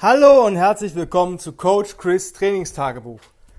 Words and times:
Hallo 0.00 0.46
und 0.46 0.54
herzlich 0.54 0.94
willkommen 0.94 1.40
zu 1.40 1.54
Coach 1.54 1.96
Chris 1.96 2.32
Trainingstagebuch, 2.32 3.18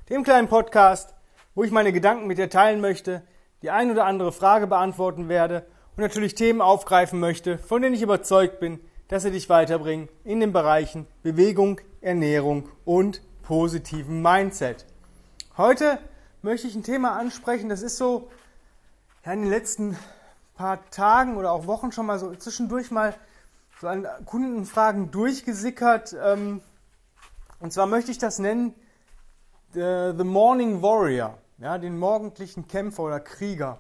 dem 0.10 0.24
kleinen 0.24 0.48
Podcast, 0.48 1.14
wo 1.54 1.66
ich 1.66 1.72
meine 1.72 1.92
Gedanken 1.92 2.28
mit 2.28 2.38
dir 2.38 2.50
teilen 2.50 2.80
möchte, 2.80 3.24
die 3.62 3.72
ein 3.72 3.92
oder 3.92 4.06
andere 4.06 4.32
Frage 4.32 4.66
beantworten 4.66 5.28
werde 5.28 5.66
und 5.98 6.02
natürlich 6.02 6.36
Themen 6.36 6.62
aufgreifen 6.62 7.20
möchte, 7.20 7.58
von 7.58 7.82
denen 7.82 7.94
ich 7.94 8.02
überzeugt 8.02 8.62
bin, 8.62 8.80
dass 9.10 9.24
sie 9.24 9.32
dich 9.32 9.50
weiterbringen 9.50 10.08
in 10.24 10.40
den 10.40 10.54
Bereichen 10.54 11.08
Bewegung, 11.24 11.82
Ernährung 12.00 12.70
und 12.86 13.22
positiven 13.44 14.22
Mindset. 14.22 14.86
Heute 15.58 16.00
möchte 16.42 16.68
ich 16.68 16.76
ein 16.76 16.84
Thema 16.84 17.18
ansprechen, 17.18 17.68
das 17.68 17.82
ist 17.82 17.98
so 17.98 18.30
in 19.26 19.42
den 19.42 19.50
letzten 19.50 19.98
paar 20.56 20.90
Tagen 20.90 21.36
oder 21.36 21.52
auch 21.52 21.68
Wochen 21.68 21.92
schon 21.92 22.06
mal 22.06 22.18
so 22.18 22.34
zwischendurch 22.34 22.92
mal 22.92 23.14
so 23.80 23.88
an 23.88 24.06
Kundenfragen 24.26 25.10
durchgesickert. 25.10 26.16
Ähm, 26.22 26.62
und 27.60 27.72
zwar 27.72 27.86
möchte 27.86 28.12
ich 28.12 28.18
das 28.18 28.40
nennen 28.40 28.74
The, 29.74 30.14
the 30.18 30.24
Morning 30.24 30.82
Warrior, 30.82 31.38
ja, 31.60 31.78
den 31.78 31.98
morgendlichen 31.98 32.68
Kämpfer 32.68 33.04
oder 33.04 33.20
Krieger. 33.20 33.78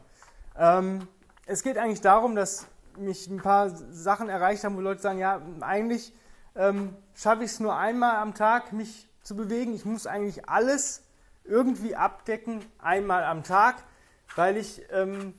Ähm, 0.57 1.07
es 1.47 1.63
geht 1.63 1.77
eigentlich 1.77 2.01
darum, 2.01 2.35
dass 2.35 2.67
mich 2.95 3.27
ein 3.27 3.41
paar 3.41 3.69
Sachen 3.69 4.29
erreicht 4.29 4.63
haben, 4.63 4.77
wo 4.77 4.81
Leute 4.81 5.01
sagen, 5.01 5.17
ja, 5.17 5.41
eigentlich 5.61 6.13
ähm, 6.55 6.95
schaffe 7.15 7.43
ich 7.43 7.51
es 7.51 7.59
nur 7.59 7.75
einmal 7.75 8.17
am 8.17 8.35
Tag, 8.35 8.71
mich 8.71 9.07
zu 9.23 9.35
bewegen. 9.35 9.73
Ich 9.73 9.83
muss 9.83 10.05
eigentlich 10.05 10.47
alles 10.47 11.03
irgendwie 11.43 11.95
abdecken, 11.95 12.63
einmal 12.77 13.23
am 13.23 13.43
Tag, 13.43 13.83
weil 14.35 14.57
ich 14.57 14.83
ähm, 14.91 15.33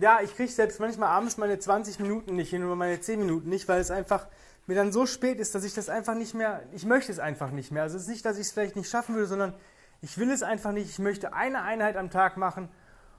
ja, 0.00 0.20
ich 0.22 0.34
kriege 0.34 0.50
selbst 0.50 0.80
manchmal 0.80 1.08
abends 1.08 1.36
meine 1.36 1.58
20 1.58 2.00
Minuten 2.00 2.36
nicht 2.36 2.50
hin 2.50 2.64
oder 2.64 2.76
meine 2.76 3.00
10 3.00 3.20
Minuten 3.20 3.48
nicht, 3.48 3.68
weil 3.68 3.80
es 3.80 3.90
einfach 3.90 4.26
mir 4.66 4.74
dann 4.74 4.92
so 4.92 5.06
spät 5.06 5.38
ist, 5.38 5.54
dass 5.54 5.64
ich 5.64 5.74
das 5.74 5.88
einfach 5.88 6.14
nicht 6.14 6.34
mehr, 6.34 6.62
ich 6.72 6.84
möchte 6.84 7.12
es 7.12 7.18
einfach 7.18 7.50
nicht 7.50 7.70
mehr. 7.70 7.84
Also 7.84 7.96
es 7.96 8.02
ist 8.02 8.08
nicht, 8.08 8.24
dass 8.24 8.36
ich 8.36 8.46
es 8.46 8.52
vielleicht 8.52 8.76
nicht 8.76 8.90
schaffen 8.90 9.14
würde, 9.14 9.28
sondern 9.28 9.54
ich 10.02 10.18
will 10.18 10.30
es 10.30 10.42
einfach 10.42 10.72
nicht. 10.72 10.90
Ich 10.90 10.98
möchte 10.98 11.32
eine 11.32 11.62
Einheit 11.62 11.96
am 11.96 12.10
Tag 12.10 12.36
machen 12.36 12.68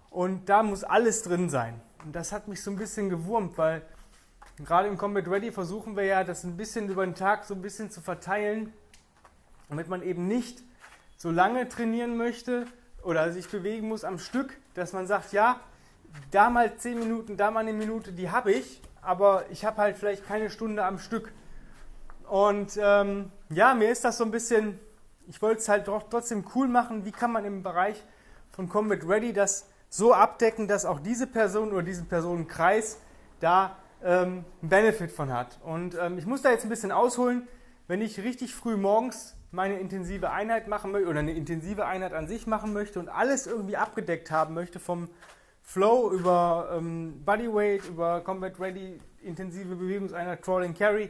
und 0.10 0.50
da 0.50 0.64
muss 0.64 0.84
alles 0.84 1.24
drin 1.24 1.50
sein. 1.50 1.80
Und 2.06 2.16
das 2.16 2.32
hat 2.32 2.48
mich 2.48 2.62
so 2.62 2.72
ein 2.72 2.78
bisschen 2.78 3.10
gewurmt, 3.10 3.58
weil 3.58 3.82
gerade 4.64 4.88
im 4.88 4.98
Combat 4.98 5.28
Ready 5.28 5.52
versuchen 5.52 5.96
wir 5.96 6.04
ja, 6.04 6.24
das 6.24 6.44
ein 6.44 6.58
bisschen 6.58 6.90
über 6.90 7.06
den 7.06 7.16
Tag 7.16 7.46
so 7.46 7.54
ein 7.54 7.62
bisschen 7.62 7.90
zu 7.90 8.02
verteilen, 8.02 8.74
damit 9.70 9.88
man 9.88 10.02
eben 10.04 10.28
nicht 10.28 10.64
so 11.18 11.32
lange 11.32 11.68
trainieren 11.68 12.18
möchte 12.18 12.66
oder 13.04 13.32
sich 13.32 13.50
bewegen 13.50 13.88
muss 13.88 14.04
am 14.04 14.20
Stück, 14.20 14.58
dass 14.74 14.94
man 14.94 15.08
sagt, 15.08 15.34
ja, 15.34 15.60
da 16.32 16.50
mal 16.50 16.76
10 16.76 17.00
Minuten, 17.00 17.38
da 17.38 17.52
mal 17.52 17.62
eine 17.62 17.74
Minute, 17.74 18.12
die 18.12 18.30
habe 18.30 18.52
ich, 18.52 18.82
aber 19.02 19.46
ich 19.52 19.66
habe 19.66 19.78
halt 19.78 19.98
vielleicht 19.98 20.26
keine 20.26 20.50
Stunde 20.50 20.84
am 20.84 21.00
Stück. 21.00 21.32
Und 22.28 22.78
ähm, 22.82 23.32
ja, 23.50 23.74
mir 23.74 23.90
ist 23.90 24.04
das 24.04 24.18
so 24.18 24.26
ein 24.26 24.32
bisschen, 24.32 24.80
ich 25.28 25.42
wollte 25.42 25.62
es 25.62 25.70
halt 25.70 25.88
doch 25.88 26.10
trotzdem 26.10 26.46
cool 26.56 26.68
machen, 26.68 27.06
wie 27.06 27.12
kann 27.12 27.32
man 27.32 27.46
im 27.46 27.64
Bereich 27.64 28.04
von 28.52 28.68
Combat 28.68 29.08
Ready 29.08 29.34
das 29.34 29.68
so 29.90 30.14
abdecken, 30.14 30.68
dass 30.68 30.86
auch 30.86 31.00
diese 31.00 31.28
Person 31.28 31.72
oder 31.72 31.84
diesen 31.84 32.08
Personenkreis 32.08 33.00
da 33.40 33.78
ähm, 34.04 34.44
einen 34.62 34.70
Benefit 34.70 35.12
von 35.12 35.32
hat. 35.32 35.60
Und 35.64 35.96
ähm, 36.00 36.18
ich 36.18 36.26
muss 36.26 36.42
da 36.42 36.52
jetzt 36.52 36.64
ein 36.64 36.70
bisschen 36.70 36.92
ausholen, 36.92 37.48
wenn 37.88 38.02
ich 38.02 38.22
richtig 38.22 38.54
früh 38.54 38.76
morgens 38.76 39.36
meine 39.52 39.80
intensive 39.80 40.32
Einheit 40.32 40.68
machen 40.68 40.92
möchte 40.92 41.08
oder 41.08 41.20
eine 41.20 41.32
intensive 41.32 41.86
Einheit 41.86 42.14
an 42.14 42.28
sich 42.28 42.48
machen 42.48 42.74
möchte 42.74 43.00
und 43.00 43.08
alles 43.08 43.48
irgendwie 43.48 43.78
abgedeckt 43.78 44.30
haben 44.30 44.54
möchte 44.54 44.80
vom 44.80 45.08
Flow, 45.70 46.12
über 46.14 46.70
ähm, 46.78 47.26
Bodyweight, 47.26 47.90
über 47.90 48.22
Combat 48.22 48.58
Ready, 48.58 49.02
intensive 49.22 49.76
Bewegungseinheit, 49.76 50.42
Crawling 50.42 50.74
Carry 50.74 51.10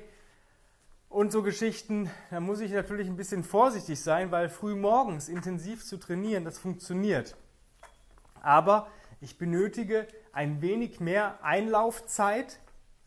und 1.09 1.31
so 1.31 1.43
Geschichten. 1.43 2.09
Da 2.31 2.39
muss 2.39 2.59
ich 2.59 2.71
natürlich 2.71 3.07
ein 3.07 3.15
bisschen 3.15 3.43
vorsichtig 3.43 4.01
sein, 4.01 4.31
weil 4.31 4.49
früh 4.49 4.73
morgens 4.73 5.29
intensiv 5.29 5.85
zu 5.85 5.97
trainieren, 5.97 6.43
das 6.43 6.57
funktioniert. 6.57 7.37
Aber 8.41 8.87
ich 9.21 9.37
benötige 9.37 10.07
ein 10.33 10.59
wenig 10.59 10.99
mehr 10.99 11.37
Einlaufzeit, 11.43 12.59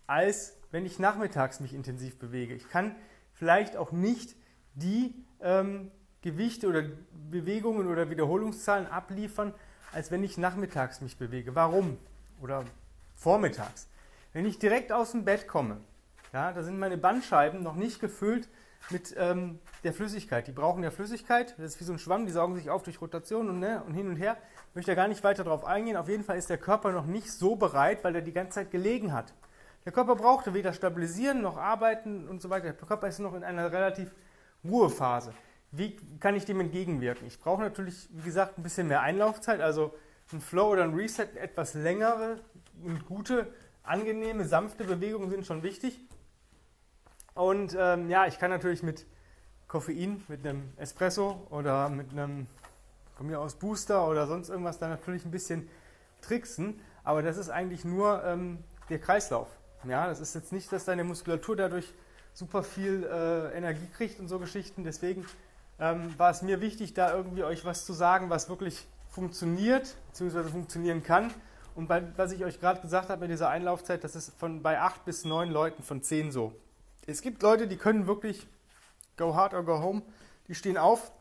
als 0.06 0.56
wenn 0.71 0.87
ich 0.87 1.00
nachmittags 1.00 1.59
mich 1.59 1.75
intensiv 1.75 2.16
bewege. 2.21 2.55
Ich 2.55 2.69
kann 2.69 2.94
vielleicht 3.33 3.77
auch 3.77 3.91
nicht 3.91 4.37
die 4.75 5.16
ähm, 5.41 5.91
Gewichte 6.22 6.69
oder 6.69 6.84
Bewegungen 7.28 7.89
oder 7.89 8.09
Wiederholungszahlen 8.09 8.87
abliefern, 8.87 9.53
als 9.93 10.11
wenn 10.11 10.25
ich 10.25 10.39
nachmittags 10.39 11.01
mich 11.01 11.17
bewege. 11.19 11.55
Warum? 11.55 11.99
Oder 12.41 12.65
vormittags. 13.17 13.89
Wenn 14.33 14.47
ich 14.47 14.59
direkt 14.59 14.93
aus 14.93 15.12
dem 15.12 15.25
Bett 15.25 15.49
komme, 15.49 15.78
ja, 16.33 16.53
da 16.53 16.62
sind 16.62 16.78
meine 16.78 16.97
Bandscheiben 16.97 17.62
noch 17.62 17.75
nicht 17.75 18.01
gefüllt 18.01 18.49
mit 18.89 19.15
ähm, 19.19 19.59
der 19.84 19.93
Flüssigkeit. 19.93 20.47
Die 20.47 20.53
brauchen 20.53 20.83
ja 20.83 20.91
Flüssigkeit. 20.91 21.55
Das 21.59 21.75
ist 21.75 21.81
wie 21.81 21.84
so 21.84 21.93
ein 21.93 21.99
Schwamm, 21.99 22.27
die 22.27 22.33
saugen 22.33 22.55
sich 22.55 22.71
auf 22.71 22.83
durch 22.83 23.01
Rotation 23.01 23.51
und, 23.51 23.59
ne, 23.59 23.83
und 23.84 23.95
hin 23.95 24.09
und 24.09 24.17
her. 24.17 24.37
Ich 24.71 24.77
möchte 24.77 24.93
da 24.93 24.95
gar 24.95 25.09
nicht 25.09 25.25
weiter 25.25 25.45
darauf 25.45 25.65
eingehen. 25.65 25.97
Auf 25.97 26.09
jeden 26.09 26.25
Fall 26.25 26.39
ist 26.39 26.49
der 26.49 26.59
Körper 26.59 26.93
noch 26.93 27.07
nicht 27.07 27.31
so 27.31 27.57
bereit, 27.57 28.05
weil 28.05 28.15
er 28.15 28.22
die 28.22 28.33
ganze 28.33 28.55
Zeit 28.55 28.71
gelegen 28.71 29.12
hat. 29.12 29.34
Der 29.84 29.93
Körper 29.93 30.15
brauchte 30.15 30.55
weder 30.55 30.72
stabilisieren 30.72 31.43
noch 31.43 31.57
arbeiten 31.57 32.28
und 32.28 32.41
so 32.41 32.51
weiter. 32.51 32.72
Der 32.72 32.87
Körper 32.87 33.09
ist 33.09 33.19
noch 33.19 33.34
in 33.34 33.43
einer 33.43 33.72
relativ 33.72 34.15
Ruhephase. 34.65 35.33
Wie 35.73 35.97
kann 36.19 36.35
ich 36.35 36.45
dem 36.45 36.61
entgegenwirken? 36.61 37.27
Ich 37.27 37.39
brauche 37.39 37.63
natürlich, 37.63 38.09
wie 38.11 38.23
gesagt, 38.23 38.59
ein 38.59 38.63
bisschen 38.63 38.89
mehr 38.89 39.03
Einlaufzeit, 39.03 39.61
also 39.61 39.95
ein 40.33 40.41
Flow 40.41 40.71
oder 40.71 40.85
ein 40.85 40.95
Reset, 40.95 41.29
etwas 41.37 41.75
längere 41.75 42.41
und 42.83 43.07
gute, 43.07 43.53
angenehme, 43.83 44.45
sanfte 44.45 44.85
Bewegungen 44.85 45.31
sind 45.31 45.47
schon 45.47 45.63
wichtig. 45.63 45.99
Und 47.35 47.77
ähm, 47.79 48.11
ja, 48.11 48.27
ich 48.27 48.39
kann 48.39 48.51
natürlich 48.51 48.83
mit 48.83 49.07
Koffein, 49.69 50.25
mit 50.29 50.45
einem 50.45 50.73
Espresso 50.77 51.47
oder 51.51 51.89
mit 51.89 52.11
einem 52.11 52.47
von 53.15 53.27
mir 53.27 53.39
aus 53.39 53.55
Booster 53.55 54.09
oder 54.09 54.27
sonst 54.27 54.49
irgendwas 54.49 54.79
da 54.79 54.89
natürlich 54.89 55.25
ein 55.25 55.31
bisschen 55.31 55.69
tricksen, 56.23 56.81
aber 57.05 57.23
das 57.23 57.37
ist 57.37 57.51
eigentlich 57.51 57.85
nur 57.85 58.25
ähm, 58.25 58.65
der 58.89 58.99
Kreislauf. 58.99 59.49
Ja, 59.85 60.07
das 60.07 60.21
ist 60.21 60.35
jetzt 60.35 60.53
nicht, 60.53 60.73
dass 60.73 60.85
deine 60.85 61.05
Muskulatur 61.05 61.57
dadurch 61.57 61.93
super 62.33 62.63
viel 62.63 63.05
äh, 63.05 63.57
Energie 63.57 63.89
kriegt 63.97 64.21
und 64.21 64.29
so 64.29 64.39
Geschichten. 64.39 64.85
Deswegen 64.85 65.27
ähm, 65.81 66.15
war 66.19 66.31
es 66.31 66.43
mir 66.43 66.61
wichtig, 66.61 66.95
da 66.95 67.15
irgendwie 67.15 67.43
euch 67.43 67.65
was 67.65 67.87
zu 67.87 67.93
sagen, 67.93 68.31
was 68.31 68.49
wirklich 68.49 68.87
funktioniert, 69.09 69.97
bzw. 70.13 70.45
funktionieren 70.45 71.03
kann. 71.03 71.33
Und 71.75 71.89
bei, 71.89 72.03
was 72.17 72.33
ich 72.33 72.45
euch 72.45 72.61
gerade 72.61 72.81
gesagt 72.81 73.09
habe 73.09 73.23
mit 73.23 73.31
dieser 73.31 73.49
Einlaufzeit, 73.49 74.05
das 74.05 74.15
ist 74.15 74.39
von 74.39 74.63
bei 74.63 74.81
acht 74.81 75.05
bis 75.05 75.25
neun 75.25 75.51
Leuten 75.51 75.83
von 75.83 76.03
zehn 76.03 76.31
so. 76.31 76.53
Es 77.07 77.23
gibt 77.23 77.43
Leute, 77.43 77.67
die 77.67 77.77
können 77.77 78.07
wirklich 78.07 78.47
go 79.17 79.35
hard 79.35 79.55
or 79.55 79.65
go 79.65 79.81
home, 79.81 80.03
die 80.49 80.55
stehen 80.55 80.77
auf, 80.77 81.13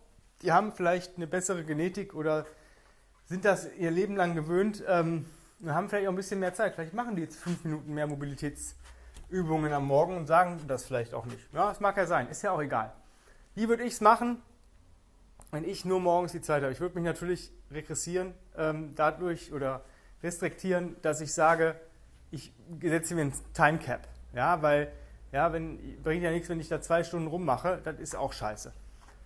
die 0.42 0.52
haben 0.52 0.72
vielleicht 0.72 1.18
eine 1.18 1.28
bessere 1.28 1.64
Genetik 1.64 2.14
oder 2.14 2.46
sind 3.25 3.46
das 3.46 3.68
ihr 3.78 3.92
Leben 3.92 4.16
lang 4.16 4.36
gewöhnt 4.36 4.84
ähm, 4.88 5.25
und 5.62 5.74
haben 5.74 5.88
vielleicht 5.88 6.08
auch 6.08 6.14
ein 6.14 6.16
bisschen 6.16 6.40
mehr 6.40 6.53
Zeit. 6.53 6.75
Vielleicht 6.75 6.94
machen 6.94 7.16
die 7.16 7.22
jetzt 7.22 7.38
fünf 7.38 7.64
Minuten 7.64 7.94
mehr 7.94 8.08
Mobilitätsübungen 8.08 9.72
am 9.72 9.86
Morgen 9.86 10.18
und 10.18 10.28
sagen 10.28 10.59
das 10.68 10.86
vielleicht 10.86 11.14
auch 11.14 11.25
nicht. 11.25 11.53
Ja, 11.53 11.69
das 11.69 11.80
mag 11.80 11.96
ja 11.96 12.06
sein, 12.06 12.28
ist 12.30 12.42
ja 12.42 12.52
auch 12.52 12.62
egal. 12.62 12.92
Wie 13.56 13.69
würde 13.69 13.84
ich 13.84 13.94
es 13.94 14.02
machen? 14.02 14.42
Wenn 15.52 15.64
ich 15.64 15.86
nur 15.86 16.00
morgens 16.00 16.32
die 16.32 16.42
Zeit 16.42 16.62
habe. 16.62 16.72
Ich 16.72 16.80
würde 16.80 16.96
mich 16.96 17.04
natürlich 17.04 17.52
regressieren 17.72 18.34
ähm, 18.58 18.94
dadurch 18.96 19.52
oder 19.52 19.84
restriktieren, 20.22 20.96
dass 21.02 21.22
ich 21.22 21.34
sage, 21.34 21.76
ich 22.32 22.52
setze 22.82 23.16
mir 23.16 23.22
ein 23.22 23.34
Time 23.54 23.80
Cap. 23.80 24.08
Ja, 24.34 24.62
weil, 24.62 24.92
ja, 25.32 25.52
wenn, 25.52 26.02
bringt 26.04 26.24
ja 26.24 26.32
nichts, 26.32 26.50
wenn 26.50 26.60
ich 26.60 26.68
da 26.68 26.82
zwei 26.82 27.04
Stunden 27.04 27.28
rummache, 27.28 27.82
das 27.84 28.00
ist 28.00 28.16
auch 28.16 28.34
scheiße. 28.34 28.72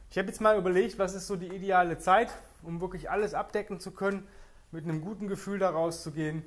Ich 0.10 0.18
habe 0.18 0.28
jetzt 0.28 0.40
mal 0.40 0.58
überlegt, 0.58 1.00
was 1.00 1.14
ist 1.14 1.28
so 1.28 1.36
die 1.36 1.48
ideale 1.48 1.98
Zeit, 1.98 2.30
um 2.62 2.80
wirklich 2.80 3.10
alles 3.10 3.34
abdecken 3.34 3.80
zu 3.80 3.92
können, 3.92 4.28
mit 4.72 4.86
einem 4.86 5.02
guten 5.02 5.28
Gefühl 5.28 5.60
da 5.60 5.70
rauszugehen, 5.70 6.44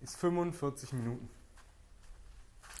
ist 0.00 0.16
45 0.16 0.92
Minuten. 0.92 1.28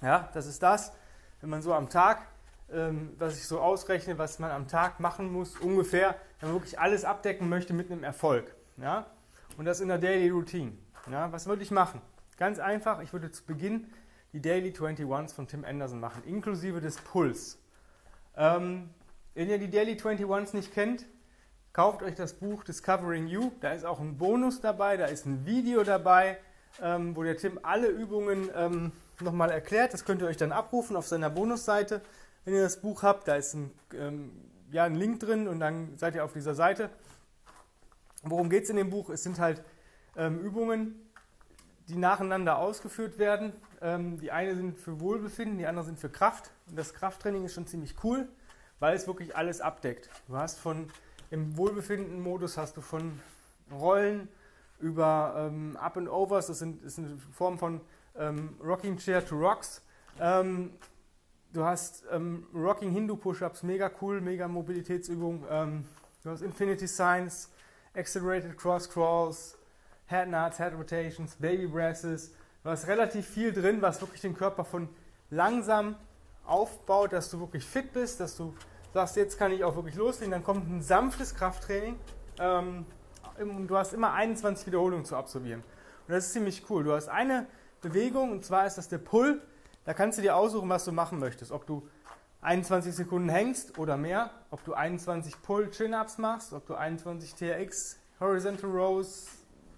Ja, 0.02 0.30
das 0.32 0.46
ist 0.46 0.62
das, 0.62 0.92
wenn 1.40 1.50
man 1.50 1.62
so 1.62 1.74
am 1.74 1.90
Tag 1.90 2.26
ähm, 2.72 3.14
was 3.18 3.36
ich 3.36 3.46
so 3.46 3.60
ausrechne, 3.60 4.18
was 4.18 4.38
man 4.38 4.50
am 4.50 4.68
Tag 4.68 5.00
machen 5.00 5.32
muss, 5.32 5.56
ungefähr, 5.56 6.16
wenn 6.38 6.50
man 6.50 6.58
wirklich 6.58 6.78
alles 6.78 7.04
abdecken 7.04 7.48
möchte 7.48 7.72
mit 7.72 7.90
einem 7.90 8.04
Erfolg. 8.04 8.54
Ja? 8.76 9.06
Und 9.56 9.64
das 9.64 9.80
in 9.80 9.88
der 9.88 9.98
Daily 9.98 10.30
Routine. 10.30 10.72
Ja? 11.10 11.32
Was 11.32 11.46
würde 11.46 11.62
ich 11.62 11.70
machen? 11.70 12.00
Ganz 12.36 12.58
einfach, 12.58 13.00
ich 13.00 13.12
würde 13.12 13.30
zu 13.30 13.44
Beginn 13.44 13.86
die 14.32 14.40
Daily 14.40 14.70
21s 14.70 15.34
von 15.34 15.48
Tim 15.48 15.64
Anderson 15.64 16.00
machen, 16.00 16.22
inklusive 16.24 16.80
des 16.80 16.96
Puls. 16.96 17.58
Ähm, 18.36 18.90
wenn 19.34 19.50
ihr 19.50 19.58
die 19.58 19.70
Daily 19.70 19.94
21s 19.94 20.54
nicht 20.54 20.72
kennt, 20.72 21.06
kauft 21.72 22.02
euch 22.02 22.14
das 22.14 22.34
Buch 22.34 22.64
Discovering 22.64 23.26
You. 23.26 23.50
Da 23.60 23.72
ist 23.72 23.84
auch 23.84 24.00
ein 24.00 24.16
Bonus 24.16 24.60
dabei, 24.60 24.96
da 24.96 25.06
ist 25.06 25.26
ein 25.26 25.44
Video 25.46 25.82
dabei, 25.82 26.38
ähm, 26.80 27.16
wo 27.16 27.22
der 27.22 27.36
Tim 27.36 27.58
alle 27.62 27.88
Übungen 27.88 28.48
ähm, 28.54 28.92
nochmal 29.20 29.50
erklärt. 29.50 29.92
Das 29.92 30.04
könnt 30.04 30.22
ihr 30.22 30.28
euch 30.28 30.36
dann 30.36 30.52
abrufen 30.52 30.96
auf 30.96 31.06
seiner 31.06 31.30
Bonusseite 31.30 32.02
wenn 32.44 32.54
ihr 32.54 32.62
das 32.62 32.80
Buch 32.80 33.02
habt, 33.02 33.28
da 33.28 33.36
ist 33.36 33.54
ein, 33.54 33.70
ähm, 33.94 34.32
ja, 34.70 34.84
ein 34.84 34.94
Link 34.94 35.20
drin 35.20 35.48
und 35.48 35.60
dann 35.60 35.96
seid 35.98 36.14
ihr 36.14 36.24
auf 36.24 36.32
dieser 36.32 36.54
Seite. 36.54 36.90
Worum 38.22 38.50
geht 38.50 38.64
es 38.64 38.70
in 38.70 38.76
dem 38.76 38.90
Buch? 38.90 39.10
Es 39.10 39.22
sind 39.22 39.38
halt 39.38 39.62
ähm, 40.16 40.40
Übungen, 40.40 40.94
die 41.88 41.96
nacheinander 41.96 42.58
ausgeführt 42.58 43.18
werden. 43.18 43.52
Ähm, 43.80 44.18
die 44.20 44.30
eine 44.30 44.54
sind 44.54 44.78
für 44.78 45.00
Wohlbefinden, 45.00 45.58
die 45.58 45.66
andere 45.66 45.84
sind 45.84 45.98
für 45.98 46.10
Kraft. 46.10 46.50
Und 46.68 46.78
das 46.78 46.94
Krafttraining 46.94 47.44
ist 47.44 47.54
schon 47.54 47.66
ziemlich 47.66 47.96
cool, 48.04 48.28
weil 48.78 48.94
es 48.94 49.06
wirklich 49.06 49.36
alles 49.36 49.60
abdeckt. 49.60 50.10
Du 50.28 50.36
hast 50.36 50.58
von 50.58 50.90
im 51.30 51.56
Wohlbefinden-Modus 51.56 52.56
hast 52.56 52.76
du 52.76 52.80
von 52.80 53.20
Rollen 53.72 54.28
über 54.80 55.34
ähm, 55.36 55.76
Up 55.76 55.96
and 55.96 56.08
Overs, 56.08 56.48
das 56.48 56.58
sind, 56.58 56.90
sind 56.90 57.06
eine 57.06 57.18
Form 57.32 57.58
von 57.58 57.80
ähm, 58.16 58.56
Rocking 58.62 58.96
Chair 58.96 59.24
to 59.24 59.36
Rocks. 59.36 59.82
Du 61.52 61.64
hast 61.64 62.04
ähm, 62.12 62.46
Rocking 62.54 62.92
Hindu 62.92 63.16
Push-Ups, 63.16 63.64
mega 63.64 63.90
cool, 64.00 64.20
mega 64.20 64.46
Mobilitätsübung. 64.46 65.44
Ähm, 65.50 65.84
du 66.22 66.30
hast 66.30 66.42
Infinity 66.42 66.86
Signs, 66.86 67.50
Accelerated 67.92 68.56
Cross 68.56 68.88
Crawls, 68.88 69.58
Head 70.06 70.28
Nuts, 70.28 70.58
Head 70.58 70.74
Rotations, 70.74 71.34
Baby 71.34 71.66
Brasses. 71.66 72.32
Du 72.62 72.70
hast 72.70 72.86
relativ 72.86 73.26
viel 73.26 73.52
drin, 73.52 73.82
was 73.82 74.00
wirklich 74.00 74.20
den 74.20 74.36
Körper 74.36 74.64
von 74.64 74.88
langsam 75.30 75.96
aufbaut, 76.46 77.12
dass 77.12 77.30
du 77.30 77.40
wirklich 77.40 77.64
fit 77.64 77.92
bist, 77.92 78.20
dass 78.20 78.36
du 78.36 78.54
sagst, 78.94 79.16
jetzt 79.16 79.36
kann 79.36 79.50
ich 79.50 79.64
auch 79.64 79.74
wirklich 79.74 79.96
loslegen. 79.96 80.30
Dann 80.30 80.44
kommt 80.44 80.70
ein 80.70 80.82
sanftes 80.82 81.34
Krafttraining. 81.34 81.98
Ähm, 82.38 82.86
du 83.66 83.76
hast 83.76 83.92
immer 83.92 84.12
21 84.12 84.68
Wiederholungen 84.68 85.04
zu 85.04 85.16
absolvieren. 85.16 85.64
Und 86.06 86.14
das 86.14 86.26
ist 86.26 86.32
ziemlich 86.32 86.62
cool. 86.70 86.84
Du 86.84 86.92
hast 86.92 87.08
eine 87.08 87.48
Bewegung 87.80 88.30
und 88.30 88.44
zwar 88.44 88.66
ist 88.66 88.78
das 88.78 88.88
der 88.88 88.98
Pull. 88.98 89.42
Da 89.84 89.94
kannst 89.94 90.18
du 90.18 90.22
dir 90.22 90.36
aussuchen, 90.36 90.68
was 90.68 90.84
du 90.84 90.92
machen 90.92 91.18
möchtest. 91.18 91.52
Ob 91.52 91.66
du 91.66 91.88
21 92.42 92.94
Sekunden 92.94 93.28
hängst 93.28 93.78
oder 93.78 93.96
mehr, 93.96 94.30
ob 94.50 94.64
du 94.64 94.74
21 94.74 95.42
Pull-Chin-Ups 95.42 96.18
machst, 96.18 96.52
ob 96.52 96.66
du 96.66 96.74
21 96.74 97.34
TRX, 97.34 97.98
Horizontal 98.18 98.70
Rows, 98.70 99.28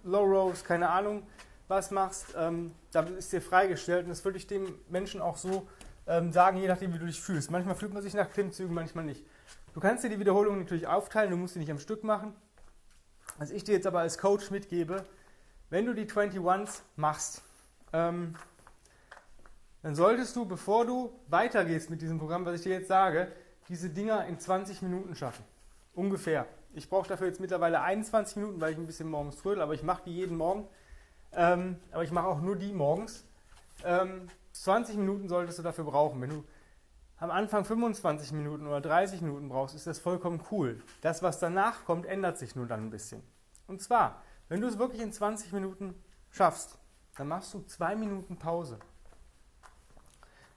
Low 0.05 0.25
Rows, 0.25 0.65
keine 0.65 0.91
Ahnung, 0.91 1.23
was 1.69 1.91
machst. 1.91 2.35
Ähm, 2.37 2.73
da 2.93 3.03
ist 3.03 3.33
dir 3.33 3.41
freigestellt 3.41 4.05
und 4.05 4.11
das 4.11 4.25
würde 4.25 4.39
ich 4.39 4.47
dem 4.47 4.75
Menschen 4.89 5.21
auch 5.21 5.37
so 5.37 5.69
ähm, 6.07 6.33
sagen, 6.33 6.59
je 6.59 6.69
nachdem, 6.69 6.93
wie 6.95 6.99
du 6.99 7.07
dich 7.07 7.21
fühlst. 7.21 7.51
Manchmal 7.51 7.75
fühlt 7.75 7.95
man 7.95 8.03
sich 8.03 8.15
nach 8.15 8.31
Klimmzügen, 8.31 8.75
manchmal 8.75 9.05
nicht. 9.05 9.25
Du 9.75 9.81
kannst 9.81 10.05
dir 10.05 10.11
die 10.11 10.19
Wiederholungen 10.19 10.61
natürlich 10.61 10.87
aufteilen, 10.87 11.31
du 11.31 11.37
musst 11.37 11.55
sie 11.55 11.61
nicht 11.61 11.71
am 11.71 11.79
Stück 11.79 12.05
machen. 12.05 12.35
Was 13.39 13.51
ich 13.51 13.65
dir 13.65 13.73
jetzt 13.73 13.87
aber 13.87 14.01
als 14.01 14.19
Coach 14.19 14.51
mitgebe, 14.51 15.05
wenn 15.71 15.87
du 15.87 15.95
die 15.95 16.07
21s 16.07 16.83
machst, 16.97 17.43
ähm, 17.93 18.35
dann 19.83 19.95
solltest 19.95 20.37
du, 20.37 20.45
bevor 20.45 20.87
du 20.87 21.13
weitergehst 21.29 21.91
mit 21.91 22.01
diesem 22.03 22.19
Programm, 22.19 22.45
was 22.45 22.57
ich 22.57 22.63
dir 22.63 22.73
jetzt 22.73 22.89
sage, 22.89 23.33
diese 23.69 23.91
Dinger 23.91 24.27
in 24.27 24.39
20 24.39 24.83
Minuten 24.83 25.15
schaffen. 25.15 25.45
Ungefähr. 25.95 26.47
Ich 26.73 26.89
brauche 26.89 27.09
dafür 27.09 27.27
jetzt 27.27 27.41
mittlerweile 27.41 27.83
21 27.83 28.37
Minuten, 28.37 28.61
weil 28.61 28.73
ich 28.73 28.79
ein 28.79 28.87
bisschen 28.87 29.11
morgens 29.11 29.37
trödel, 29.37 29.61
aber 29.61 29.75
ich 29.75 29.83
mache 29.83 30.03
die 30.07 30.15
jeden 30.15 30.37
Morgen. 30.37 30.67
Ähm, 31.33 31.77
aber 31.91 32.05
ich 32.05 32.13
mache 32.13 32.27
auch 32.27 32.41
nur 32.41 32.57
die 32.57 32.73
morgens. 32.73 33.25
Ähm, 33.85 34.29
20 34.53 34.97
Minuten 34.97 35.29
solltest 35.29 35.59
du 35.59 35.63
dafür 35.63 35.85
brauchen. 35.85 36.21
Wenn 36.21 36.31
du 36.31 36.45
am 37.19 37.31
Anfang 37.31 37.65
25 37.65 38.33
Minuten 38.33 38.67
oder 38.67 38.81
30 38.81 39.21
Minuten 39.21 39.49
brauchst, 39.49 39.75
ist 39.75 39.87
das 39.87 39.99
vollkommen 39.99 40.41
cool. 40.51 40.83
Das, 41.01 41.23
was 41.23 41.39
danach 41.39 41.85
kommt, 41.85 42.07
ändert 42.07 42.39
sich 42.39 42.57
nur 42.57 42.67
dann 42.67 42.87
ein 42.87 42.91
bisschen. 42.91 43.23
Und 43.67 43.81
zwar, 43.81 44.23
wenn 44.49 44.61
du 44.61 44.67
es 44.67 44.79
wirklich 44.79 45.01
in 45.01 45.13
20 45.13 45.53
Minuten 45.53 45.95
schaffst, 46.31 46.79
dann 47.17 47.29
machst 47.29 47.53
du 47.55 47.63
zwei 47.63 47.95
Minuten 47.95 48.39
Pause. 48.39 48.79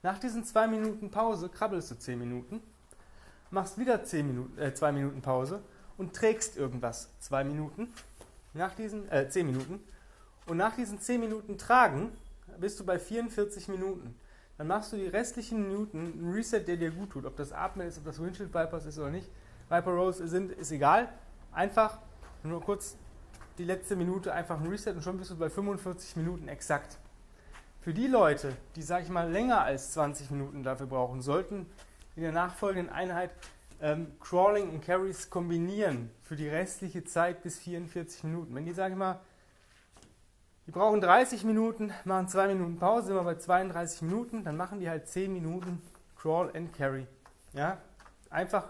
Nach 0.06 0.20
diesen 0.20 0.44
zwei 0.44 0.68
Minuten 0.68 1.10
Pause 1.10 1.48
krabbelst 1.48 1.90
du 1.90 1.96
10 1.96 2.16
Minuten, 2.16 2.62
machst 3.50 3.76
wieder 3.76 4.04
10 4.04 4.24
Minuten, 4.24 4.56
äh, 4.56 4.72
zwei 4.72 4.92
Minuten 4.92 5.20
Pause 5.20 5.64
und 5.98 6.14
trägst 6.14 6.56
irgendwas 6.56 7.10
zwei 7.18 7.42
Minuten. 7.42 7.92
Nach 8.54 8.72
diesen 8.72 9.10
äh, 9.10 9.28
10 9.28 9.46
Minuten. 9.46 9.80
Und 10.46 10.58
nach 10.58 10.76
diesen 10.76 11.00
10 11.00 11.18
Minuten 11.18 11.58
Tragen 11.58 12.12
bist 12.60 12.78
du 12.78 12.86
bei 12.86 13.00
44 13.00 13.66
Minuten. 13.66 14.14
Dann 14.58 14.68
machst 14.68 14.92
du 14.92 14.96
die 14.96 15.08
restlichen 15.08 15.60
Minuten 15.60 15.98
einen 15.98 16.32
Reset, 16.32 16.60
der 16.60 16.76
dir 16.76 16.92
gut 16.92 17.10
tut. 17.10 17.24
Ob 17.24 17.34
das 17.34 17.50
Atmen 17.50 17.88
ist, 17.88 17.98
ob 17.98 18.04
das 18.04 18.22
Windshield 18.22 18.54
Vipers 18.54 18.86
ist 18.86 19.00
oder 19.00 19.10
nicht. 19.10 19.28
Viper 19.68 19.90
Rows 19.90 20.18
sind, 20.18 20.52
ist 20.52 20.70
egal. 20.70 21.08
Einfach 21.50 21.98
nur 22.44 22.62
kurz 22.62 22.96
die 23.58 23.64
letzte 23.64 23.96
Minute 23.96 24.32
einfach 24.32 24.60
ein 24.60 24.68
Reset 24.68 24.92
und 24.92 25.02
schon 25.02 25.18
bist 25.18 25.32
du 25.32 25.36
bei 25.36 25.50
45 25.50 26.14
Minuten 26.14 26.46
exakt. 26.46 26.96
Für 27.86 27.94
die 27.94 28.08
Leute, 28.08 28.56
die, 28.74 28.82
sage 28.82 29.04
ich 29.04 29.10
mal, 29.10 29.30
länger 29.30 29.62
als 29.62 29.92
20 29.92 30.32
Minuten 30.32 30.64
dafür 30.64 30.86
brauchen, 30.86 31.22
sollten 31.22 31.66
in 32.16 32.22
der 32.22 32.32
nachfolgenden 32.32 32.92
Einheit 32.92 33.30
ähm, 33.80 34.08
Crawling 34.18 34.70
und 34.70 34.84
Carries 34.84 35.30
kombinieren 35.30 36.10
für 36.24 36.34
die 36.34 36.48
restliche 36.48 37.04
Zeit 37.04 37.44
bis 37.44 37.60
44 37.60 38.24
Minuten. 38.24 38.56
Wenn 38.56 38.64
die, 38.64 38.72
sage 38.72 38.94
ich 38.94 38.98
mal, 38.98 39.20
die 40.66 40.72
brauchen 40.72 41.00
30 41.00 41.44
Minuten, 41.44 41.92
machen 42.04 42.26
2 42.26 42.48
Minuten 42.54 42.76
Pause, 42.76 43.06
sind 43.06 43.14
wir 43.14 43.22
bei 43.22 43.36
32 43.36 44.02
Minuten, 44.02 44.42
dann 44.42 44.56
machen 44.56 44.80
die 44.80 44.90
halt 44.90 45.06
10 45.06 45.32
Minuten 45.32 45.80
Crawl 46.20 46.50
and 46.56 46.76
Carry. 46.76 47.06
Ja? 47.52 47.78
Einfach, 48.30 48.64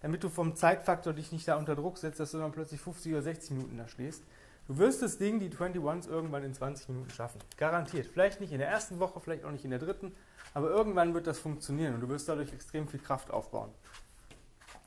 damit 0.00 0.22
du 0.22 0.28
vom 0.28 0.54
Zeitfaktor 0.54 1.12
dich 1.12 1.32
nicht 1.32 1.48
da 1.48 1.56
unter 1.56 1.74
Druck 1.74 1.98
setzt, 1.98 2.20
dass 2.20 2.30
du 2.30 2.38
dann 2.38 2.52
plötzlich 2.52 2.80
50 2.80 3.14
oder 3.14 3.22
60 3.22 3.50
Minuten 3.50 3.78
da 3.78 3.88
stehst. 3.88 4.22
Du 4.70 4.78
wirst 4.78 5.02
das 5.02 5.18
Ding, 5.18 5.40
die 5.40 5.50
21s, 5.50 6.08
irgendwann 6.08 6.44
in 6.44 6.54
20 6.54 6.90
Minuten 6.90 7.10
schaffen. 7.10 7.40
Garantiert. 7.56 8.06
Vielleicht 8.06 8.40
nicht 8.40 8.52
in 8.52 8.60
der 8.60 8.68
ersten 8.68 9.00
Woche, 9.00 9.18
vielleicht 9.18 9.44
auch 9.44 9.50
nicht 9.50 9.64
in 9.64 9.70
der 9.70 9.80
dritten, 9.80 10.14
aber 10.54 10.70
irgendwann 10.70 11.12
wird 11.12 11.26
das 11.26 11.40
funktionieren 11.40 11.94
und 11.94 12.02
du 12.02 12.08
wirst 12.08 12.28
dadurch 12.28 12.52
extrem 12.52 12.86
viel 12.86 13.00
Kraft 13.00 13.32
aufbauen. 13.32 13.70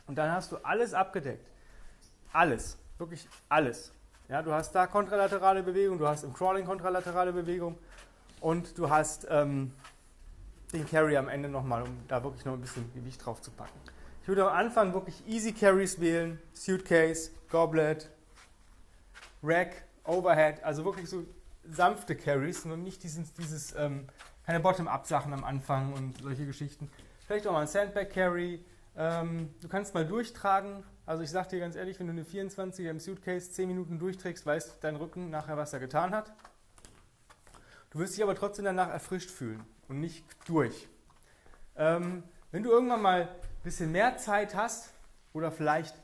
Und 0.07 0.17
dann 0.17 0.31
hast 0.31 0.53
du 0.53 0.57
alles 0.63 0.93
abgedeckt. 0.93 1.45
Alles. 2.31 2.77
Wirklich 2.97 3.27
alles. 3.49 3.91
Ja, 4.29 4.41
du 4.41 4.53
hast 4.53 4.71
da 4.71 4.87
kontralaterale 4.87 5.63
Bewegung, 5.63 5.97
du 5.97 6.07
hast 6.07 6.23
im 6.23 6.33
Crawling 6.33 6.65
kontralaterale 6.65 7.33
Bewegung 7.33 7.77
und 8.39 8.77
du 8.77 8.89
hast 8.89 9.27
ähm, 9.29 9.73
den 10.71 10.87
Carry 10.87 11.17
am 11.17 11.27
Ende 11.27 11.49
nochmal, 11.49 11.81
um 11.83 11.89
da 12.07 12.23
wirklich 12.23 12.45
noch 12.45 12.53
ein 12.53 12.61
bisschen 12.61 12.89
Gewicht 12.93 13.25
drauf 13.25 13.41
zu 13.41 13.51
packen. 13.51 13.77
Ich 14.21 14.29
würde 14.29 14.49
am 14.49 14.55
Anfang 14.55 14.93
wirklich 14.93 15.27
Easy 15.27 15.51
Carries 15.51 15.99
wählen, 15.99 16.39
Suitcase, 16.53 17.31
Goblet, 17.49 18.09
Rack, 19.43 19.83
Overhead, 20.05 20.63
also 20.63 20.85
wirklich 20.85 21.09
so 21.09 21.25
sanfte 21.69 22.15
Carries 22.15 22.65
und 22.65 22.83
nicht 22.83 23.03
dieses, 23.03 23.33
dieses 23.33 23.75
ähm, 23.75 24.07
keine 24.45 24.59
Bottom-Up-Sachen 24.59 25.33
am 25.33 25.43
Anfang 25.43 25.93
und 25.93 26.21
solche 26.21 26.45
Geschichten. 26.45 26.89
Vielleicht 27.25 27.47
auch 27.47 27.53
mal 27.53 27.61
ein 27.61 27.67
Sandbag 27.67 28.09
Carry. 28.09 28.63
Ähm, 28.95 29.53
du 29.61 29.67
kannst 29.67 29.93
mal 29.93 30.05
durchtragen, 30.05 30.83
also 31.05 31.23
ich 31.23 31.31
sage 31.31 31.49
dir 31.49 31.59
ganz 31.59 31.75
ehrlich, 31.75 31.99
wenn 31.99 32.07
du 32.07 32.13
eine 32.13 32.23
24er 32.23 32.89
im 32.89 32.99
Suitcase 32.99 33.51
10 33.51 33.67
Minuten 33.67 33.99
durchträgst, 33.99 34.45
weiß 34.45 34.79
dein 34.79 34.95
Rücken 34.95 35.29
nachher, 35.29 35.57
was 35.57 35.73
er 35.73 35.79
getan 35.79 36.13
hat. 36.13 36.31
Du 37.89 37.99
wirst 37.99 38.15
dich 38.15 38.23
aber 38.23 38.35
trotzdem 38.35 38.65
danach 38.65 38.89
erfrischt 38.89 39.29
fühlen 39.29 39.63
und 39.87 39.99
nicht 39.99 40.25
durch. 40.47 40.87
Ähm, 41.75 42.23
wenn 42.51 42.63
du 42.63 42.69
irgendwann 42.71 43.01
mal 43.01 43.21
ein 43.21 43.63
bisschen 43.63 43.91
mehr 43.91 44.17
Zeit 44.17 44.55
hast 44.55 44.93
oder 45.33 45.51
vielleicht 45.51 45.95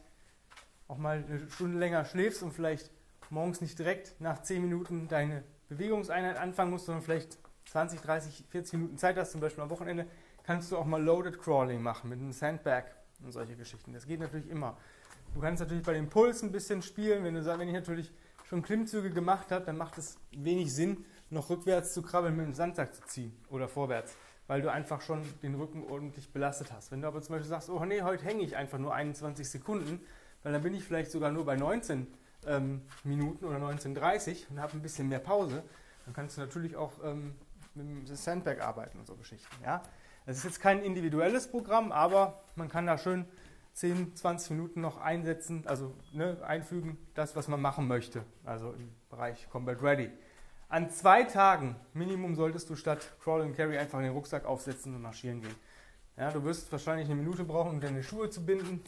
auch 0.87 0.97
mal 0.97 1.23
eine 1.27 1.49
Stunde 1.49 1.77
länger 1.77 2.05
schläfst 2.05 2.41
und 2.41 2.51
vielleicht 2.51 2.91
morgens 3.31 3.61
nicht 3.61 3.77
direkt 3.77 4.19
nach 4.19 4.41
10 4.41 4.61
Minuten 4.61 5.07
deine 5.07 5.43
Bewegungseinheit 5.69 6.37
anfangen 6.37 6.71
musst, 6.71 6.85
sondern 6.85 7.03
vielleicht 7.03 7.37
20, 7.65 8.01
30, 8.01 8.45
40 8.49 8.73
Minuten 8.73 8.97
Zeit 8.97 9.17
hast, 9.17 9.31
zum 9.31 9.41
Beispiel 9.41 9.63
am 9.63 9.69
Wochenende, 9.69 10.07
kannst 10.43 10.71
du 10.71 10.77
auch 10.77 10.85
mal 10.85 11.01
Loaded 11.01 11.39
Crawling 11.39 11.81
machen 11.81 12.09
mit 12.09 12.19
einem 12.19 12.31
Sandbag 12.31 12.85
und 13.23 13.31
solche 13.31 13.55
Geschichten. 13.55 13.93
Das 13.93 14.07
geht 14.07 14.19
natürlich 14.19 14.49
immer. 14.49 14.77
Du 15.33 15.41
kannst 15.41 15.59
natürlich 15.59 15.83
bei 15.83 15.93
dem 15.93 16.09
Puls 16.09 16.41
ein 16.41 16.51
bisschen 16.51 16.81
spielen. 16.81 17.23
Wenn, 17.23 17.35
du, 17.35 17.45
wenn 17.45 17.67
ich 17.67 17.73
natürlich 17.73 18.11
schon 18.45 18.63
Klimmzüge 18.63 19.11
gemacht 19.11 19.51
habe, 19.51 19.65
dann 19.65 19.77
macht 19.77 19.99
es 19.99 20.17
wenig 20.31 20.73
Sinn, 20.73 21.05
noch 21.29 21.51
rückwärts 21.51 21.93
zu 21.93 22.01
krabbeln, 22.01 22.35
mit 22.35 22.47
dem 22.47 22.53
Sandsack 22.55 22.95
zu 22.95 23.03
ziehen 23.03 23.31
oder 23.49 23.67
vorwärts, 23.67 24.15
weil 24.47 24.63
du 24.63 24.71
einfach 24.71 25.01
schon 25.01 25.21
den 25.43 25.53
Rücken 25.53 25.83
ordentlich 25.83 26.33
belastet 26.33 26.71
hast. 26.73 26.91
Wenn 26.91 27.01
du 27.01 27.07
aber 27.07 27.21
zum 27.21 27.35
Beispiel 27.35 27.49
sagst, 27.49 27.69
oh 27.69 27.85
nee, 27.85 28.01
heute 28.01 28.25
hänge 28.25 28.41
ich 28.41 28.55
einfach 28.55 28.79
nur 28.79 28.95
21 28.95 29.47
Sekunden, 29.47 30.01
weil 30.41 30.53
dann 30.53 30.63
bin 30.63 30.73
ich 30.73 30.83
vielleicht 30.83 31.11
sogar 31.11 31.31
nur 31.31 31.45
bei 31.45 31.55
19 31.55 32.07
ähm, 32.45 32.81
Minuten 33.03 33.45
oder 33.45 33.57
19,30 33.57 34.49
und 34.49 34.59
habe 34.59 34.73
ein 34.73 34.81
bisschen 34.81 35.09
mehr 35.09 35.19
Pause, 35.19 35.63
dann 36.05 36.13
kannst 36.13 36.37
du 36.37 36.41
natürlich 36.41 36.75
auch 36.75 36.93
ähm, 37.03 37.35
mit 37.75 37.87
dem 37.87 38.15
Sandbag 38.15 38.61
arbeiten 38.61 38.99
und 38.99 39.07
so 39.07 39.15
Geschichten. 39.15 39.55
Ja? 39.63 39.81
Es 40.25 40.37
ist 40.37 40.43
jetzt 40.43 40.61
kein 40.61 40.83
individuelles 40.83 41.49
Programm, 41.49 41.91
aber 41.91 42.41
man 42.55 42.69
kann 42.69 42.85
da 42.85 42.97
schön 42.97 43.25
10, 43.73 44.15
20 44.15 44.51
Minuten 44.51 44.81
noch 44.81 44.99
einsetzen, 44.99 45.63
also 45.65 45.95
ne, 46.11 46.37
einfügen, 46.45 46.97
das, 47.13 47.35
was 47.35 47.47
man 47.47 47.61
machen 47.61 47.87
möchte, 47.87 48.23
also 48.45 48.73
im 48.73 48.89
Bereich 49.09 49.49
Combat 49.49 49.81
Ready. 49.81 50.09
An 50.67 50.89
zwei 50.89 51.23
Tagen 51.23 51.75
Minimum 51.93 52.35
solltest 52.35 52.69
du 52.69 52.75
statt 52.75 53.11
Crawl 53.23 53.41
and 53.41 53.55
Carry 53.55 53.77
einfach 53.77 53.99
den 53.99 54.11
Rucksack 54.11 54.45
aufsetzen 54.45 54.93
und 54.95 55.01
marschieren 55.01 55.41
gehen. 55.41 55.55
Ja, 56.17 56.31
du 56.31 56.43
wirst 56.43 56.71
wahrscheinlich 56.71 57.07
eine 57.07 57.15
Minute 57.15 57.43
brauchen, 57.43 57.71
um 57.71 57.79
deine 57.79 58.03
Schuhe 58.03 58.29
zu 58.29 58.45
binden 58.45 58.83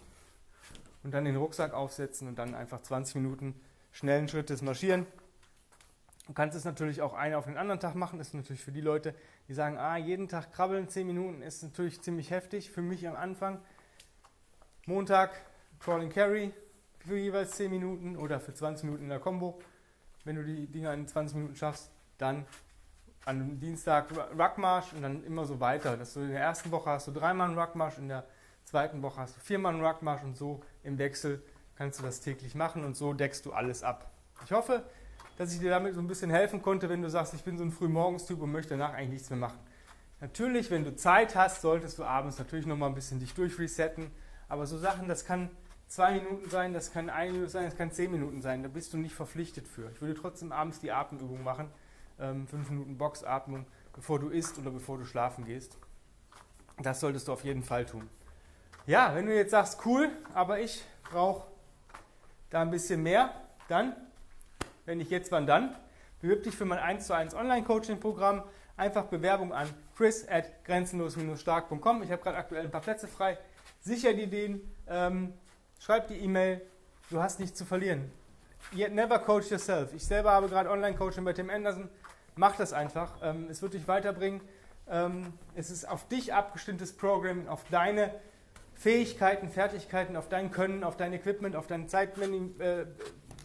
und 1.04 1.14
dann 1.14 1.26
den 1.26 1.36
Rucksack 1.36 1.74
aufsetzen 1.74 2.28
und 2.28 2.38
dann 2.38 2.56
einfach 2.56 2.82
20 2.82 3.16
Minuten 3.16 3.60
schnellen 3.92 4.28
Schrittes 4.28 4.62
marschieren. 4.62 5.06
Du 6.28 6.34
kannst 6.34 6.56
es 6.56 6.64
natürlich 6.64 7.02
auch 7.02 7.14
einen 7.14 7.36
auf 7.36 7.46
den 7.46 7.58
anderen 7.58 7.80
Tag 7.80 7.96
machen. 7.96 8.20
Das 8.20 8.28
ist 8.28 8.34
natürlich 8.34 8.64
für 8.64 8.72
die 8.72 8.82
Leute, 8.82 9.16
die 9.48 9.54
sagen, 9.54 9.78
ah, 9.78 9.98
jeden 9.98 10.30
Tag 10.30 10.54
krabbeln 10.54 10.88
10 10.88 11.08
Minuten 11.08 11.42
ist 11.42 11.64
natürlich 11.64 12.02
ziemlich 12.02 12.32
heftig. 12.32 12.72
Für 12.72 12.82
mich 12.82 13.08
am 13.08 13.16
Anfang. 13.16 13.60
Montag 14.86 15.32
Crawl 15.80 16.02
and 16.02 16.14
Carry 16.14 16.54
für 17.06 17.18
jeweils 17.18 17.52
10 17.52 17.72
Minuten 17.72 18.16
oder 18.16 18.40
für 18.40 18.54
20 18.54 18.86
Minuten 18.86 19.04
in 19.04 19.10
der 19.10 19.20
Combo. 19.20 19.60
Wenn 20.24 20.36
du 20.36 20.44
die 20.44 20.68
Dinger 20.68 20.94
in 20.94 21.08
20 21.08 21.36
Minuten 21.36 21.56
schaffst, 21.56 21.90
dann 22.18 22.46
an 23.26 23.60
Dienstag 23.60 24.08
Ruckmarsch 24.38 24.94
und 24.94 25.02
dann 25.02 25.24
immer 25.24 25.46
so 25.46 25.60
weiter. 25.60 25.98
Dass 25.98 26.14
du 26.14 26.22
in 26.22 26.30
der 26.30 26.42
ersten 26.42 26.72
Woche 26.72 26.92
hast 26.92 27.08
du 27.08 27.12
dreimal 27.12 27.50
einen 27.50 27.60
Ruckmarsch, 27.60 27.98
in 27.98 28.08
der 28.08 28.26
zweiten 28.66 29.02
Woche 29.02 29.22
hast 29.22 29.36
du 29.36 29.42
viermal 29.42 29.74
einen 29.74 29.84
Ruckmarsch 29.84 30.24
und 30.24 30.38
so 30.38 30.62
im 30.84 30.98
Wechsel 30.98 31.44
kannst 31.76 32.00
du 32.00 32.04
das 32.04 32.22
täglich 32.22 32.56
machen 32.56 32.84
und 32.84 32.96
so 32.96 33.14
deckst 33.14 33.46
du 33.46 33.54
alles 33.54 33.84
ab. 33.84 34.12
Ich 34.46 34.52
hoffe, 34.52 34.84
dass 35.38 35.54
ich 35.54 35.60
dir 35.60 35.72
damit 35.72 35.96
so 35.96 36.00
ein 36.00 36.08
bisschen 36.08 36.30
helfen 36.30 36.62
konnte, 36.62 36.90
wenn 36.90 37.02
du 37.02 37.10
sagst, 37.10 37.34
ich 37.34 37.44
bin 37.44 37.58
so 37.58 37.64
ein 37.64 37.72
Frühmorgenstyp 37.72 38.42
und 38.42 38.52
möchte 38.52 38.78
danach 38.78 38.94
eigentlich 38.94 39.10
nichts 39.10 39.30
mehr 39.30 39.40
machen. 39.40 39.60
Natürlich, 40.20 40.70
wenn 40.70 40.84
du 40.84 40.96
Zeit 40.96 41.36
hast, 41.36 41.62
solltest 41.62 41.98
du 41.98 42.04
abends 42.04 42.38
natürlich 42.38 42.68
nochmal 42.68 42.90
ein 42.90 42.96
bisschen 42.96 43.20
dich 43.20 43.34
durchresetten. 43.34 44.12
Aber 44.48 44.68
so 44.68 44.78
Sachen, 44.78 45.08
das 45.08 45.26
kann 45.26 45.50
zwei 45.88 46.20
Minuten 46.20 46.50
sein, 46.50 46.74
das 46.74 46.94
kann 46.94 47.10
eine 47.10 47.32
Minute 47.32 47.50
sein, 47.50 47.66
das 47.66 47.76
kann 47.76 47.92
zehn 47.92 48.12
Minuten 48.12 48.42
sein. 48.42 48.62
Da 48.62 48.70
bist 48.70 48.94
du 48.94 48.98
nicht 48.98 49.16
verpflichtet 49.16 49.68
für. 49.68 49.90
Ich 49.90 50.00
würde 50.00 50.14
trotzdem 50.14 50.52
abends 50.52 50.80
die 50.80 50.92
Atemübung 50.92 51.44
machen. 51.44 51.70
Ähm, 52.20 52.46
fünf 52.48 52.70
Minuten 52.70 53.00
Boxatmung, 53.00 53.66
bevor 53.94 54.20
du 54.20 54.30
isst 54.30 54.60
oder 54.60 54.70
bevor 54.70 55.00
du 55.00 55.06
schlafen 55.06 55.46
gehst. 55.46 55.80
Das 56.78 57.00
solltest 57.00 57.28
du 57.28 57.34
auf 57.34 57.44
jeden 57.44 57.64
Fall 57.64 57.86
tun. 57.88 58.08
Ja, 58.88 59.14
wenn 59.14 59.28
du 59.28 59.36
jetzt 59.36 59.52
sagst, 59.52 59.86
cool, 59.86 60.10
aber 60.34 60.60
ich 60.60 60.84
brauche 61.12 61.44
da 62.50 62.64
ein 62.64 62.72
bisschen 62.72 63.04
mehr, 63.04 63.30
dann, 63.68 63.96
wenn 64.86 64.98
nicht 64.98 65.12
jetzt, 65.12 65.32
wann 65.32 65.46
dann, 65.46 65.76
bewirb 66.20 66.42
dich 66.42 66.56
für 66.56 66.66
mein 66.66 66.80
1 66.80 67.06
zu 67.06 67.14
1 67.14 67.36
Online-Coaching-Programm. 67.36 68.44
Einfach 68.78 69.06
Bewerbung 69.06 69.54
an 69.54 69.70
chris 69.96 70.28
at 70.28 70.66
grenzenlos-stark.com. 70.66 72.02
Ich 72.02 72.12
habe 72.12 72.24
gerade 72.24 72.38
aktuell 72.38 72.66
ein 72.66 72.72
paar 72.72 72.82
Plätze 72.82 73.08
frei. 73.08 73.38
Sicher 73.82 74.14
die 74.14 74.26
den, 74.26 74.62
ähm, 74.88 75.34
schreib 75.80 76.08
die 76.08 76.18
E-Mail, 76.18 76.62
du 77.12 77.22
hast 77.22 77.40
nichts 77.40 77.60
zu 77.60 77.66
verlieren. 77.66 78.12
Yet 78.74 78.94
never 78.94 79.20
coach 79.20 79.52
yourself. 79.52 79.94
Ich 79.94 80.06
selber 80.06 80.32
habe 80.32 80.50
gerade 80.50 80.72
Online-Coaching 80.72 81.24
bei 81.24 81.34
Tim 81.34 81.52
Anderson. 81.52 81.88
Mach 82.36 82.56
das 82.56 82.74
einfach. 82.74 83.14
Ähm, 83.22 83.46
es 83.48 83.62
wird 83.62 83.76
dich 83.76 83.88
weiterbringen. 83.88 84.42
Ähm, 84.90 85.34
es 85.56 85.70
ist 85.70 85.88
auf 85.88 86.08
dich 86.08 86.34
abgestimmtes 86.34 86.98
Programm, 86.98 87.48
auf 87.48 87.64
deine 87.70 88.12
Fähigkeiten, 88.82 89.50
Fertigkeiten, 89.50 90.16
auf 90.16 90.28
dein 90.28 90.50
Können, 90.50 90.84
auf 90.84 90.98
dein 90.98 91.14
Equipment, 91.14 91.56
auf 91.56 91.68
deine 91.68 91.86
Zeit, 91.86 92.18
äh, 92.18 92.88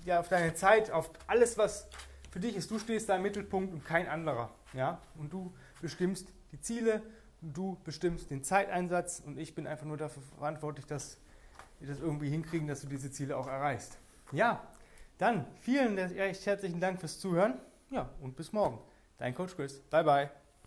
ja, 0.06 0.18
auf 0.20 0.30
deine 0.30 0.54
Zeit, 0.54 0.90
auf 0.90 1.10
alles, 1.26 1.58
was 1.58 1.88
für 2.30 2.40
dich 2.40 2.56
ist. 2.56 2.70
Du 2.70 2.78
stehst 2.78 3.10
da 3.10 3.16
im 3.16 3.22
Mittelpunkt 3.22 3.74
und 3.74 3.84
kein 3.84 4.08
anderer. 4.08 4.48
Ja? 4.72 4.98
Und 5.18 5.34
du 5.34 5.52
bestimmst 5.82 6.32
die 6.52 6.60
Ziele, 6.62 7.02
du 7.42 7.76
bestimmst 7.84 8.30
den 8.30 8.44
Zeiteinsatz 8.44 9.22
und 9.26 9.38
ich 9.38 9.54
bin 9.54 9.66
einfach 9.66 9.84
nur 9.84 9.98
dafür 9.98 10.22
verantwortlich, 10.38 10.86
dass 10.86 11.18
wir 11.80 11.88
das 11.88 12.00
irgendwie 12.00 12.30
hinkriegen, 12.30 12.66
dass 12.66 12.80
du 12.80 12.86
diese 12.86 13.10
Ziele 13.10 13.36
auch 13.36 13.46
erreichst. 13.46 13.98
Ja, 14.32 14.66
dann 15.18 15.44
vielen 15.60 15.98
recht 15.98 16.46
herzlichen 16.46 16.80
Dank 16.80 16.98
fürs 16.98 17.20
Zuhören. 17.20 17.60
Ja, 17.90 18.08
und 18.22 18.36
bis 18.36 18.54
morgen. 18.54 18.78
Dein 19.18 19.34
Coach 19.34 19.54
Chris. 19.54 19.80
Bye, 19.90 20.04
bye. 20.04 20.30